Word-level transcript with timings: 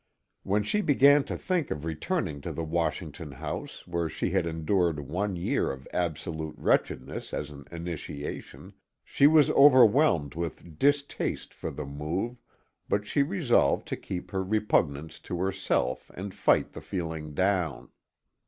When 0.41 0.63
she 0.63 0.81
began 0.81 1.23
to 1.25 1.37
think 1.37 1.69
of 1.69 1.85
returning 1.85 2.41
to 2.41 2.51
the 2.51 2.63
Washington 2.63 3.33
house 3.33 3.87
where 3.87 4.09
she 4.09 4.31
had 4.31 4.47
endured 4.47 4.99
one 4.99 5.35
year 5.35 5.71
of 5.71 5.87
absolute 5.93 6.55
wretchedness 6.57 7.35
as 7.35 7.51
an 7.51 7.65
initiation, 7.71 8.73
she 9.03 9.27
was 9.27 9.51
overwhelmed 9.51 10.33
with 10.33 10.79
distaste 10.79 11.53
for 11.53 11.69
the 11.69 11.85
move, 11.85 12.41
but 12.89 13.05
she 13.05 13.21
resolved 13.21 13.87
to 13.89 13.95
keep 13.95 14.31
her 14.31 14.41
repugnance 14.43 15.19
to 15.19 15.37
herself, 15.37 16.09
and 16.15 16.33
fight 16.33 16.71
the 16.71 16.81
feeling 16.81 17.35
down. 17.35 17.89